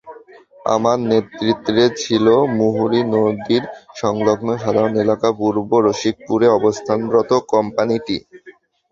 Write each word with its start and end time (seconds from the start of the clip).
আমার 0.65 0.97
নেতৃত্বে 1.09 1.83
ছিল 2.01 2.25
মুহুরী 2.57 3.01
নদীর 3.13 3.63
সংলগ্ন 3.95 4.47
সাধারণ 4.63 4.93
এলাকা 5.03 5.29
পূর্ব 5.39 5.71
রশিকপুরে 5.87 6.47
অবস্থানরত 6.59 7.31
কোম্পানিটি। 7.53 8.17